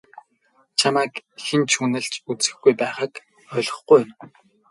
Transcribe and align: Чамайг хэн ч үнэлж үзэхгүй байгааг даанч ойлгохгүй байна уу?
Чамайг 0.79 1.13
хэн 1.45 1.61
ч 1.69 1.71
үнэлж 1.83 2.13
үзэхгүй 2.29 2.73
байгааг 2.79 3.11
даанч 3.17 3.55
ойлгохгүй 3.57 3.97
байна 4.01 4.13
уу? 4.21 4.29